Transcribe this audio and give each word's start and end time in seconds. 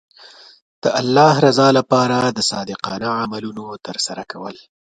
د 0.83 0.85
الله 1.01 1.33
رضا 1.47 1.67
لپاره 1.79 2.17
د 2.37 2.39
صادقانه 2.51 3.09
عملونو 3.21 3.65
ترسره 3.87 4.23
کول. 4.31 4.55